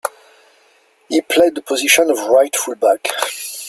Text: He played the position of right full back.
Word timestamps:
He 1.09 1.21
played 1.21 1.53
the 1.53 1.61
position 1.61 2.09
of 2.09 2.17
right 2.27 2.55
full 2.55 2.73
back. 2.73 3.07